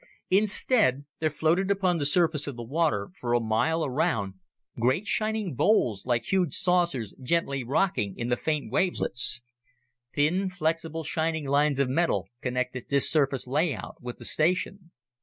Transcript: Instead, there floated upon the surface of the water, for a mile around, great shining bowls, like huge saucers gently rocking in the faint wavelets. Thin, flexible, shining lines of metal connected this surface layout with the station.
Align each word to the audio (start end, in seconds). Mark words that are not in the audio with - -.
Instead, 0.31 1.05
there 1.19 1.29
floated 1.29 1.69
upon 1.69 1.99
the 1.99 2.07
surface 2.07 2.47
of 2.47 2.55
the 2.55 2.63
water, 2.63 3.09
for 3.19 3.35
a 3.35 3.39
mile 3.39 3.85
around, 3.85 4.33
great 4.79 5.05
shining 5.05 5.53
bowls, 5.53 6.07
like 6.07 6.23
huge 6.23 6.55
saucers 6.55 7.13
gently 7.21 7.63
rocking 7.63 8.17
in 8.17 8.27
the 8.27 8.35
faint 8.35 8.71
wavelets. 8.71 9.43
Thin, 10.15 10.49
flexible, 10.49 11.03
shining 11.03 11.45
lines 11.47 11.77
of 11.77 11.87
metal 11.87 12.29
connected 12.41 12.89
this 12.89 13.11
surface 13.11 13.45
layout 13.45 14.01
with 14.01 14.17
the 14.17 14.25
station. 14.25 14.89